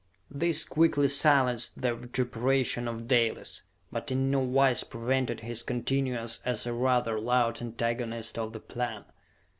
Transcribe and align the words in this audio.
This 0.31 0.63
quickly 0.65 1.07
silenced 1.09 1.79
the 1.79 1.93
vituperation 1.93 2.87
of 2.87 3.07
Dalis, 3.07 3.61
but 3.91 4.09
in 4.09 4.31
no 4.31 4.39
wise 4.39 4.83
prevented 4.83 5.41
his 5.41 5.61
continuance 5.61 6.39
as 6.43 6.65
a 6.65 6.73
rather 6.73 7.19
loud 7.19 7.61
antagonist 7.61 8.39
of 8.39 8.51
the 8.51 8.59
plan. 8.61 9.05